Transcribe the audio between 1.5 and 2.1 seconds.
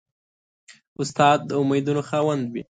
امیدونو